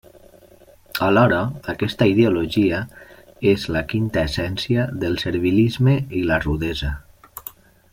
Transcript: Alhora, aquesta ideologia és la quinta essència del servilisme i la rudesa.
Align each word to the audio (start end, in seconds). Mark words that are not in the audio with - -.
Alhora, 1.07 1.41
aquesta 1.73 2.07
ideologia 2.13 2.79
és 3.53 3.67
la 3.77 3.85
quinta 3.93 4.25
essència 4.31 4.89
del 5.05 5.21
servilisme 5.27 5.99
i 6.23 6.27
la 6.33 6.45
rudesa. 6.49 6.95